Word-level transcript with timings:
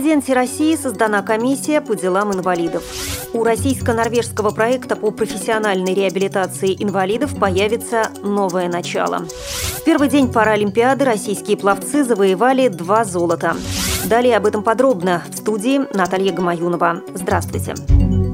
президенте 0.00 0.32
России 0.32 0.76
создана 0.76 1.20
комиссия 1.20 1.82
по 1.82 1.94
делам 1.94 2.32
инвалидов. 2.32 2.82
У 3.34 3.44
российско-норвежского 3.44 4.48
проекта 4.48 4.96
по 4.96 5.10
профессиональной 5.10 5.92
реабилитации 5.92 6.74
инвалидов 6.82 7.38
появится 7.38 8.04
новое 8.22 8.68
начало. 8.68 9.26
В 9.28 9.84
первый 9.84 10.08
день 10.08 10.32
Паралимпиады 10.32 11.04
российские 11.04 11.58
пловцы 11.58 12.02
завоевали 12.02 12.68
два 12.68 13.04
золота. 13.04 13.54
Далее 14.06 14.38
об 14.38 14.46
этом 14.46 14.62
подробно 14.62 15.22
в 15.30 15.36
студии 15.36 15.82
Наталья 15.94 16.32
Гамаюнова. 16.32 17.02
Здравствуйте. 17.14 17.74
Здравствуйте. 17.76 18.29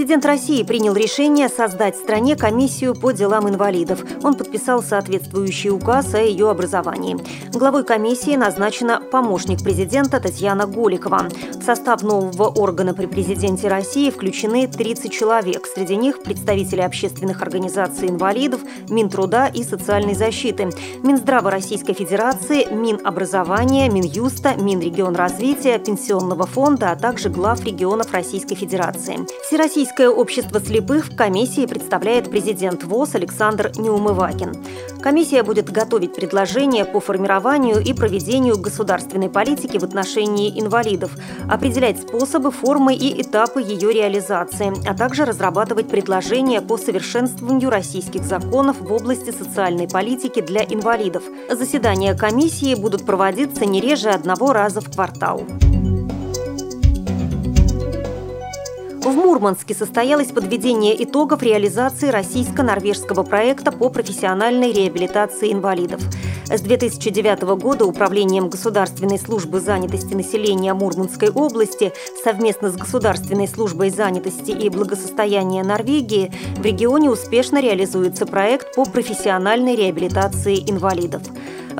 Президент 0.00 0.24
России 0.24 0.62
принял 0.62 0.94
решение 0.94 1.50
создать 1.50 1.94
в 1.94 2.00
стране 2.00 2.34
комиссию 2.34 2.94
по 2.94 3.12
делам 3.12 3.50
инвалидов. 3.50 4.02
Он 4.22 4.32
подписал 4.32 4.82
соответствующий 4.82 5.68
указ 5.68 6.14
о 6.14 6.22
ее 6.22 6.48
образовании. 6.48 7.18
Главой 7.52 7.84
комиссии 7.84 8.34
назначена 8.34 9.02
помощник 9.12 9.62
президента 9.62 10.18
Татьяна 10.18 10.66
Голикова. 10.66 11.28
В 11.52 11.62
состав 11.62 12.00
нового 12.02 12.48
органа 12.48 12.94
при 12.94 13.04
президенте 13.04 13.68
России 13.68 14.08
включены 14.08 14.66
30 14.66 15.12
человек. 15.12 15.66
Среди 15.66 15.96
них 15.96 16.22
представители 16.22 16.80
общественных 16.80 17.42
организаций 17.42 18.08
инвалидов, 18.08 18.62
Минтруда 18.88 19.50
и 19.52 19.62
социальной 19.62 20.14
защиты, 20.14 20.70
Минздрава 21.02 21.50
Российской 21.50 21.92
Федерации, 21.92 22.72
Минобразования, 22.72 23.90
Минюста, 23.90 24.54
Минрегионразвития, 24.54 25.78
Пенсионного 25.78 26.46
фонда, 26.46 26.92
а 26.92 26.96
также 26.96 27.28
глав 27.28 27.62
регионов 27.66 28.14
Российской 28.14 28.54
Федерации. 28.54 29.18
Всероссийский 29.44 29.89
Всероссийское 29.90 30.08
общество 30.10 30.60
слепых 30.60 31.06
в 31.06 31.16
комиссии 31.16 31.66
представляет 31.66 32.30
президент 32.30 32.84
ВОЗ 32.84 33.16
Александр 33.16 33.72
Неумывакин. 33.76 34.54
Комиссия 35.02 35.42
будет 35.42 35.68
готовить 35.68 36.14
предложения 36.14 36.84
по 36.84 37.00
формированию 37.00 37.80
и 37.80 37.92
проведению 37.92 38.56
государственной 38.56 39.28
политики 39.28 39.78
в 39.78 39.82
отношении 39.82 40.60
инвалидов, 40.60 41.10
определять 41.48 42.00
способы, 42.00 42.52
формы 42.52 42.94
и 42.94 43.20
этапы 43.20 43.62
ее 43.62 43.92
реализации, 43.92 44.72
а 44.88 44.94
также 44.94 45.24
разрабатывать 45.24 45.88
предложения 45.88 46.60
по 46.60 46.78
совершенствованию 46.78 47.68
российских 47.68 48.22
законов 48.22 48.80
в 48.80 48.92
области 48.92 49.32
социальной 49.32 49.88
политики 49.88 50.40
для 50.40 50.62
инвалидов. 50.62 51.24
Заседания 51.50 52.14
комиссии 52.14 52.76
будут 52.76 53.04
проводиться 53.04 53.66
не 53.66 53.80
реже 53.80 54.10
одного 54.10 54.52
раза 54.52 54.80
в 54.80 54.88
квартал. 54.88 55.42
В 59.02 59.12
Мурманске 59.12 59.74
состоялось 59.74 60.30
подведение 60.30 61.02
итогов 61.02 61.42
реализации 61.42 62.08
российско-норвежского 62.08 63.22
проекта 63.22 63.72
по 63.72 63.88
профессиональной 63.88 64.72
реабилитации 64.72 65.52
инвалидов. 65.52 66.02
С 66.44 66.60
2009 66.60 67.42
года 67.58 67.86
Управлением 67.86 68.50
Государственной 68.50 69.18
службы 69.18 69.60
занятости 69.60 70.12
населения 70.12 70.74
Мурманской 70.74 71.30
области 71.30 71.94
совместно 72.22 72.70
с 72.70 72.76
Государственной 72.76 73.48
службой 73.48 73.88
занятости 73.88 74.50
и 74.50 74.68
благосостояния 74.68 75.64
Норвегии 75.64 76.30
в 76.58 76.62
регионе 76.62 77.08
успешно 77.08 77.62
реализуется 77.62 78.26
проект 78.26 78.74
по 78.74 78.84
профессиональной 78.84 79.76
реабилитации 79.76 80.56
инвалидов. 80.70 81.22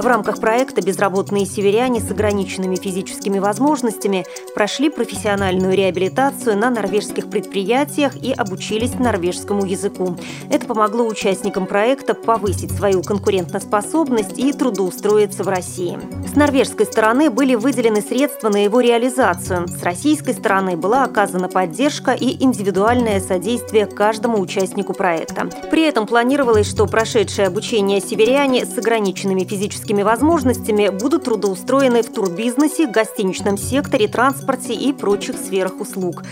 В 0.00 0.06
рамках 0.06 0.40
проекта 0.40 0.80
безработные 0.80 1.44
северяне 1.44 2.00
с 2.00 2.10
ограниченными 2.10 2.76
физическими 2.76 3.38
возможностями 3.38 4.24
прошли 4.54 4.88
профессиональную 4.88 5.76
реабилитацию 5.76 6.56
на 6.56 6.70
норвежских 6.70 7.28
предприятиях 7.28 8.16
и 8.16 8.32
обучились 8.32 8.94
норвежскому 8.94 9.66
языку. 9.66 10.16
Это 10.48 10.64
помогло 10.64 11.06
участникам 11.06 11.66
проекта 11.66 12.14
повысить 12.14 12.72
свою 12.72 13.02
конкурентоспособность 13.02 14.38
и 14.38 14.54
трудоустроиться 14.54 15.44
в 15.44 15.48
России. 15.48 15.98
С 16.26 16.34
норвежской 16.34 16.86
стороны 16.86 17.28
были 17.28 17.54
выделены 17.54 18.00
средства 18.00 18.48
на 18.48 18.64
его 18.64 18.80
реализацию. 18.80 19.68
С 19.68 19.82
российской 19.82 20.32
стороны 20.32 20.78
была 20.78 21.05
оказана 21.05 21.48
поддержка 21.48 22.12
и 22.12 22.42
индивидуальное 22.42 23.20
содействие 23.20 23.84
каждому 23.84 24.40
участнику 24.40 24.94
проекта. 24.94 25.50
При 25.70 25.83
этом 25.83 26.06
планировалось, 26.06 26.70
что 26.70 26.86
прошедшее 26.86 27.48
обучение 27.48 28.00
северяне 28.00 28.64
с 28.64 28.78
ограниченными 28.78 29.44
физическими 29.44 29.89
физическими 29.90 30.02
возможностями 30.02 30.89
будут 30.89 31.24
трудоустроены 31.24 32.02
в 32.02 32.12
турбизнесе, 32.12 32.86
гостиничном 32.86 33.58
секторе, 33.58 34.06
транспорте 34.08 34.73
и 34.73 34.92
прочих 34.92 35.36
сферах 35.36 35.80
услуг. 35.80 36.23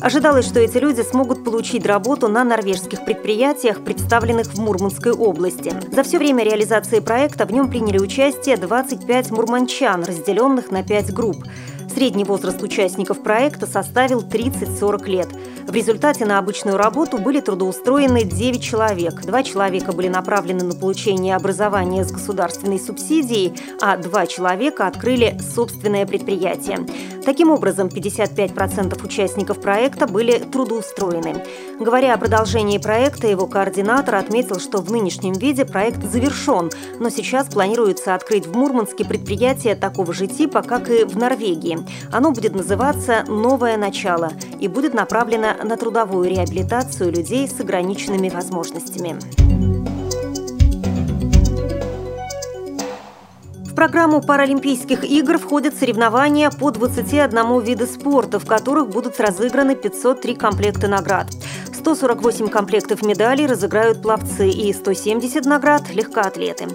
Ожидалось, 0.00 0.46
что 0.46 0.60
эти 0.60 0.78
люди 0.78 1.02
смогут 1.02 1.44
получить 1.44 1.84
работу 1.84 2.28
на 2.28 2.44
норвежских 2.44 3.04
предприятиях, 3.04 3.82
представленных 3.82 4.54
в 4.54 4.60
Мурманской 4.60 5.12
области. 5.12 5.72
За 5.92 6.02
все 6.04 6.18
время 6.18 6.44
реализации 6.44 7.00
проекта 7.00 7.46
в 7.46 7.52
нем 7.52 7.68
приняли 7.68 7.98
участие 7.98 8.56
25 8.56 9.30
мурманчан, 9.32 10.04
разделенных 10.04 10.70
на 10.70 10.84
5 10.84 11.12
групп. 11.12 11.38
Средний 11.98 12.22
возраст 12.22 12.62
участников 12.62 13.24
проекта 13.24 13.66
составил 13.66 14.20
30-40 14.20 15.06
лет. 15.08 15.28
В 15.66 15.74
результате 15.74 16.26
на 16.26 16.38
обычную 16.38 16.76
работу 16.76 17.18
были 17.18 17.40
трудоустроены 17.40 18.22
9 18.22 18.62
человек. 18.62 19.20
Два 19.22 19.42
человека 19.42 19.90
были 19.90 20.06
направлены 20.06 20.62
на 20.62 20.76
получение 20.76 21.34
образования 21.34 22.04
с 22.04 22.12
государственной 22.12 22.78
субсидией, 22.78 23.52
а 23.80 23.96
два 23.96 24.28
человека 24.28 24.86
открыли 24.86 25.40
собственное 25.56 26.06
предприятие. 26.06 26.86
Таким 27.24 27.50
образом, 27.50 27.88
55% 27.88 29.04
участников 29.04 29.60
проекта 29.60 30.06
были 30.06 30.38
трудоустроены. 30.38 31.42
Говоря 31.80 32.14
о 32.14 32.18
продолжении 32.18 32.78
проекта, 32.78 33.28
его 33.28 33.46
координатор 33.46 34.16
отметил, 34.16 34.58
что 34.58 34.78
в 34.78 34.90
нынешнем 34.90 35.32
виде 35.34 35.64
проект 35.64 36.02
завершен, 36.02 36.72
но 36.98 37.08
сейчас 37.08 37.46
планируется 37.46 38.16
открыть 38.16 38.48
в 38.48 38.56
Мурманске 38.56 39.04
предприятие 39.04 39.76
такого 39.76 40.12
же 40.12 40.26
типа, 40.26 40.62
как 40.62 40.90
и 40.90 41.04
в 41.04 41.16
Норвегии. 41.16 41.78
Оно 42.12 42.32
будет 42.32 42.56
называться 42.56 43.24
«Новое 43.28 43.76
начало» 43.76 44.32
и 44.58 44.66
будет 44.66 44.92
направлено 44.92 45.54
на 45.62 45.76
трудовую 45.76 46.28
реабилитацию 46.28 47.12
людей 47.12 47.46
с 47.46 47.60
ограниченными 47.60 48.28
возможностями. 48.28 49.16
В 53.64 53.74
программу 53.76 54.20
Паралимпийских 54.20 55.04
игр 55.04 55.38
входят 55.38 55.76
соревнования 55.76 56.50
по 56.50 56.72
21 56.72 57.60
виду 57.60 57.86
спорта, 57.86 58.40
в 58.40 58.46
которых 58.46 58.88
будут 58.88 59.20
разыграны 59.20 59.76
503 59.76 60.34
комплекта 60.34 60.88
наград. 60.88 61.28
148 61.78 62.48
комплектов 62.48 63.02
медалей 63.02 63.46
разыграют 63.46 64.02
пловцы 64.02 64.48
и 64.48 64.72
170 64.72 65.44
наград– 65.46 65.82
легкоатлеты. 65.94 66.66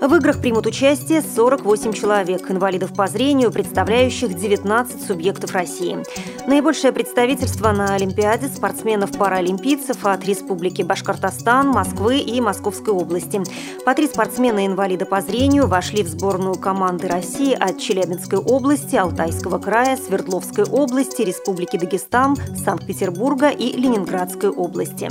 В 0.00 0.14
играх 0.14 0.40
примут 0.40 0.66
участие 0.66 1.22
48 1.22 1.92
человек, 1.92 2.50
инвалидов 2.50 2.92
по 2.94 3.06
зрению, 3.06 3.52
представляющих 3.52 4.34
19 4.34 5.06
субъектов 5.06 5.52
России. 5.52 5.98
Наибольшее 6.46 6.92
представительство 6.92 7.72
на 7.72 7.94
Олимпиаде 7.94 8.48
спортсменов-паралимпийцев 8.48 10.04
от 10.04 10.24
Республики 10.24 10.82
Башкортостан, 10.82 11.68
Москвы 11.68 12.18
и 12.18 12.40
Московской 12.40 12.92
области. 12.92 13.40
По 13.84 13.94
три 13.94 14.06
спортсмена-инвалида 14.06 15.06
по 15.06 15.20
зрению 15.20 15.66
вошли 15.66 16.02
в 16.02 16.08
сборную 16.08 16.54
команды 16.54 17.08
России 17.08 17.54
от 17.54 17.78
Челябинской 17.78 18.38
области, 18.38 18.96
Алтайского 18.96 19.58
края, 19.58 19.96
Свердловской 19.96 20.64
области, 20.64 21.22
Республики 21.22 21.76
Дагестан, 21.76 22.36
Санкт-Петербурга 22.64 23.50
и 23.50 23.72
Ленинградской 23.72 24.47
области. 24.50 25.10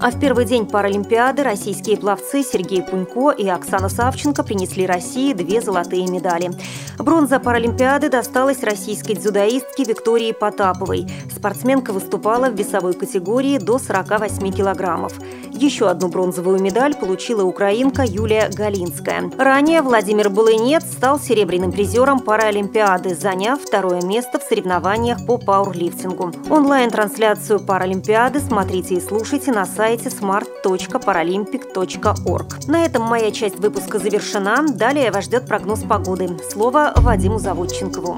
А 0.00 0.10
в 0.10 0.18
первый 0.18 0.46
день 0.46 0.66
Паралимпиады 0.66 1.44
российские 1.44 1.96
пловцы 1.96 2.42
Сергей 2.42 2.82
Пунько 2.82 3.30
и 3.30 3.46
Оксана 3.46 3.88
Савченко 3.88 4.42
принесли 4.42 4.84
России 4.84 5.32
две 5.32 5.60
золотые 5.60 6.08
медали. 6.08 6.50
Бронза 6.98 7.38
Паралимпиады 7.38 8.08
досталась 8.08 8.64
российской 8.64 9.14
дзюдоистке 9.14 9.84
Виктории 9.84 10.32
Потаповой. 10.32 11.06
Спортсменка 11.30 11.92
выступала 11.92 12.50
в 12.50 12.56
весовой 12.56 12.94
категории 12.94 13.58
до 13.58 13.78
48 13.78 14.50
килограммов. 14.50 15.12
Еще 15.52 15.88
одну 15.88 16.08
бронзовую 16.08 16.60
медаль 16.60 16.94
получила 16.94 17.44
украинка 17.44 18.04
Юлия 18.04 18.48
Галинская. 18.48 19.30
Ранее 19.38 19.80
Владимир 19.82 20.30
Булынец 20.30 20.84
стал 20.84 21.20
серебряным 21.20 21.72
призером 21.72 22.20
Паралимпиады, 22.20 23.14
заняв 23.14 23.60
второе 23.60 24.00
место 24.02 24.38
в 24.38 24.42
соревнованиях 24.42 25.26
по 25.26 25.36
пауэрлифтингу. 25.38 26.32
Онлайн-трансляцию 26.50 27.60
Паралимпиады 27.60 28.40
смотрите 28.40 28.94
и 28.94 29.00
слушайте 29.00 29.52
на 29.52 29.66
сайте 29.66 30.08
smart.paralympic.org. 30.08 32.68
На 32.68 32.84
этом 32.84 33.02
моя 33.02 33.30
часть 33.30 33.58
выпуска 33.58 33.98
завершена. 33.98 34.64
Далее 34.68 35.10
вас 35.10 35.26
ждет 35.26 35.46
прогноз 35.46 35.82
погоды. 35.82 36.30
Слово 36.50 36.94
Вадиму 36.96 37.38
Заводченкову. 37.38 38.16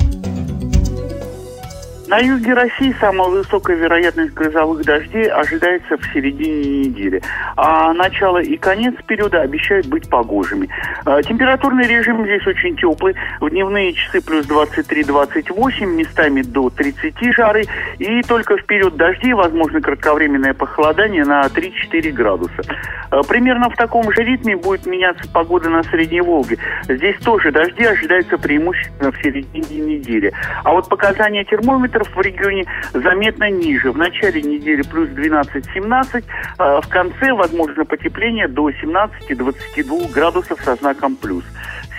На 2.15 2.21
юге 2.21 2.55
России 2.55 2.95
самая 3.01 3.29
высокая 3.29 3.77
вероятность 3.77 4.35
грозовых 4.35 4.85
дождей 4.85 5.27
ожидается 5.29 5.97
в 5.97 6.13
середине 6.13 6.85
недели. 6.85 7.21
А 7.57 7.93
начало 7.93 8.39
и 8.39 8.57
конец 8.57 8.95
периода 9.09 9.41
обещают 9.41 9.89
быть 9.89 10.09
погожими. 10.09 10.69
А, 11.05 11.21
температурный 11.25 11.89
режим 11.89 12.25
здесь 12.25 12.47
очень 12.47 12.77
теплый. 12.77 13.17
В 13.41 13.51
дневные 13.51 13.95
часы 13.95 14.21
плюс 14.21 14.47
23-28, 14.47 15.87
местами 15.87 16.43
до 16.43 16.71
30 16.71 17.35
жары. 17.35 17.65
И 17.99 18.23
только 18.23 18.59
в 18.59 18.65
период 18.65 18.95
дождей 18.95 19.33
возможно 19.33 19.81
кратковременное 19.81 20.55
похолодание 20.55 21.25
на 21.25 21.43
3-4 21.47 22.13
градуса. 22.13 22.63
А, 23.11 23.25
примерно 23.25 23.71
в 23.71 23.75
таком 23.75 24.13
же 24.13 24.23
ритме 24.23 24.55
будет 24.55 24.87
меняться 24.87 25.29
погода 25.33 25.69
на 25.69 25.83
Средней 25.83 26.21
Волге. 26.21 26.59
Здесь 26.89 27.17
тоже 27.25 27.51
дожди 27.51 27.83
ожидаются 27.83 28.39
преимущественно 28.39 29.11
в 29.11 29.17
середине 29.21 29.97
недели. 29.97 30.33
А 30.63 30.71
вот 30.71 30.89
показания 30.89 31.43
термометра 31.45 32.04
термометров 32.05 32.15
в 32.15 32.21
регионе 32.21 32.65
заметно 32.93 33.51
ниже. 33.51 33.91
В 33.91 33.97
начале 33.97 34.43
недели 34.43 34.83
плюс 34.83 35.09
12-17, 35.11 36.25
а 36.59 36.81
в 36.81 36.89
конце 36.89 37.33
возможно 37.33 37.85
потепление 37.85 38.49
до 38.49 38.71
17-22 38.71 40.13
градусов 40.13 40.61
со 40.61 40.75
знаком 40.77 41.17
плюс. 41.17 41.45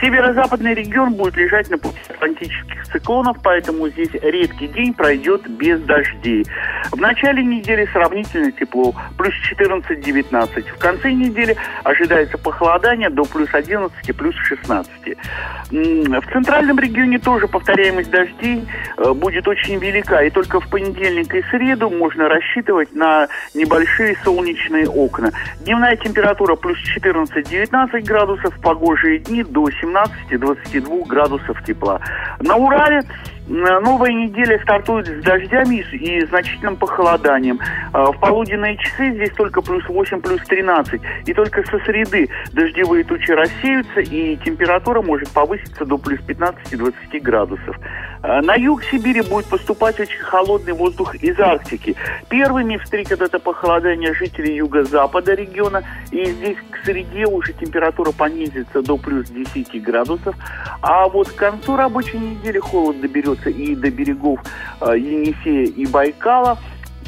Северо-западный 0.02 0.74
регион 0.74 1.14
будет 1.14 1.38
лежать 1.38 1.70
на 1.70 1.78
пути 1.78 2.00
атлантических 2.10 2.86
циклонов, 2.88 3.38
поэтому 3.42 3.88
здесь 3.90 4.10
редкий 4.14 4.68
день 4.68 4.94
пройдет 4.94 5.50
без 5.50 5.80
дождей. 5.82 6.46
В 6.92 6.98
начале 6.98 7.44
недели 7.44 7.88
сравнительно 7.92 8.52
тепло, 8.52 8.94
плюс 9.18 9.34
14-19. 9.52 10.76
В 10.76 10.78
конце 10.78 11.12
недели 11.12 11.56
ожидается 11.84 12.38
похолодание 12.38 13.10
до 13.10 13.24
плюс 13.26 13.50
11, 13.54 14.16
плюс 14.16 14.36
16. 14.36 14.90
В 15.72 16.32
центральном 16.32 16.80
регионе 16.80 17.20
тоже 17.20 17.48
повторяемость 17.48 18.12
дождей 18.12 18.68
э, 18.98 19.14
будет 19.14 19.48
очень 19.48 19.78
велика, 19.80 20.24
и 20.24 20.30
только 20.30 20.60
в 20.60 20.70
понедельник 20.70 21.34
и 21.34 21.42
среду 21.50 21.90
можно 21.90 22.30
рассчитывать 22.30 22.94
на 22.94 23.28
небольшие 23.54 24.16
солнечные 24.24 24.88
окна. 24.88 25.32
Дневная 25.62 25.96
температура 25.98 26.56
плюс 26.56 26.78
14-19 26.98 28.02
градусов, 28.04 28.54
погожие 28.62 29.20
дни 29.20 29.44
до 29.44 29.68
17-22 29.68 31.08
градусов 31.08 31.64
тепла. 31.64 32.00
На 32.40 32.56
Урале 32.56 33.04
Новая 33.48 34.12
неделя 34.12 34.60
стартует 34.64 35.08
с 35.08 35.24
дождями 35.24 35.86
и 35.92 36.26
значительным 36.26 36.78
похолоданием. 36.78 37.60
А, 37.94 38.12
в 38.12 38.20
полуденные 38.20 38.76
часы 38.78 39.12
здесь 39.12 39.32
только 39.32 39.62
плюс 39.62 39.88
8, 39.88 40.20
плюс 40.22 40.42
13. 40.48 41.00
И 41.28 41.34
только 41.34 41.64
со 41.64 41.78
среды 41.86 42.28
дождевые 42.54 43.04
тучи 43.04 43.32
рассеются, 43.32 44.00
и 44.00 44.36
температура 44.38 45.02
может 45.04 45.30
повыситься 45.30 45.86
до 45.86 45.98
плюс 46.00 46.20
15-20 46.22 47.20
градусов. 47.22 47.78
А, 48.28 48.42
на 48.42 48.56
юг 48.56 48.84
Сибири 48.86 49.22
будет 49.22 49.46
поступать 49.46 50.00
очень 50.00 50.20
холодный 50.20 50.74
воздух 50.74 51.16
из 51.16 51.40
Арктики. 51.40 51.96
Первыми 52.30 52.78
встретят 52.78 53.22
это 53.22 53.40
похолодание 53.40 54.14
жители 54.14 54.54
юго-запада 54.54 55.34
региона, 55.34 55.84
и 56.12 56.26
здесь 56.26 56.58
к 56.72 56.86
среде 56.86 57.26
уже 57.26 57.54
температура 57.54 58.12
понизится 58.12 58.82
до 58.82 58.98
плюс 58.98 59.30
10 59.30 59.84
градусов. 59.84 60.36
А 60.82 61.08
вот 61.08 61.30
к 61.30 61.36
концу 61.36 61.76
рабочей 61.76 62.18
недели 62.18 62.60
холод 62.60 63.00
доберется 63.02 63.26
доберется 63.26 63.50
и 63.50 63.76
до 63.76 63.90
берегов 63.90 64.40
э, 64.82 64.98
Енисея 64.98 65.66
и 65.66 65.86
Байкала. 65.86 66.58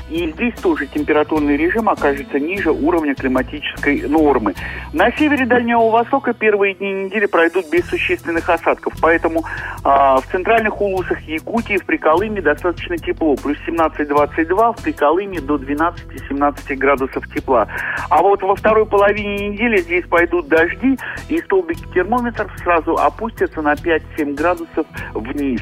И 0.09 0.31
здесь 0.31 0.53
тоже 0.55 0.87
температурный 0.87 1.57
режим 1.57 1.89
окажется 1.89 2.39
ниже 2.39 2.71
уровня 2.71 3.13
климатической 3.13 4.01
нормы. 4.07 4.53
На 4.93 5.11
севере 5.11 5.45
Дальнего 5.45 5.89
Востока 5.89 6.33
первые 6.33 6.75
дни 6.75 6.91
недели 6.91 7.25
пройдут 7.25 7.69
без 7.69 7.85
существенных 7.85 8.49
осадков. 8.49 8.93
Поэтому 9.01 9.43
а, 9.83 10.17
в 10.21 10.27
центральных 10.27 10.79
улусах 10.79 11.19
Якутии, 11.21 11.77
в 11.77 11.85
Приколыме 11.85 12.41
достаточно 12.41 12.97
тепло. 12.97 13.35
Плюс 13.35 13.57
17-22, 13.67 14.77
в 14.77 14.83
Приколыме 14.83 15.41
до 15.41 15.55
12-17 15.55 16.75
градусов 16.75 17.27
тепла. 17.33 17.67
А 18.09 18.21
вот 18.21 18.41
во 18.41 18.55
второй 18.55 18.85
половине 18.85 19.49
недели 19.49 19.77
здесь 19.77 20.05
пойдут 20.05 20.47
дожди, 20.47 20.97
и 21.27 21.37
столбики 21.39 21.85
термометров 21.93 22.51
сразу 22.63 22.95
опустятся 22.95 23.61
на 23.61 23.73
5-7 23.73 24.35
градусов 24.35 24.85
вниз. 25.13 25.61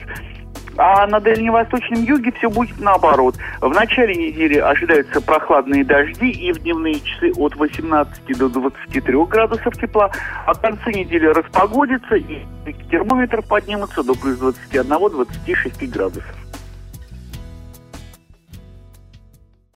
А 0.77 1.07
на 1.07 1.19
дальневосточном 1.19 2.03
юге 2.03 2.31
все 2.37 2.49
будет 2.49 2.79
наоборот. 2.79 3.35
В 3.61 3.69
начале 3.69 4.15
недели 4.15 4.57
ожидаются 4.57 5.21
прохладные 5.21 5.85
дожди 5.85 6.29
и 6.29 6.51
в 6.51 6.59
дневные 6.59 6.99
часы 6.99 7.31
от 7.37 7.55
18 7.55 8.37
до 8.37 8.49
23 8.49 9.25
градусов 9.25 9.77
тепла. 9.77 10.11
А 10.45 10.53
к 10.53 10.61
концу 10.61 10.89
недели 10.89 11.27
распогодится 11.27 12.15
и 12.15 12.45
термометр 12.91 13.41
поднимется 13.41 14.03
до 14.03 14.13
плюс 14.15 14.37
21-26 14.39 15.87
градусов. 15.87 16.44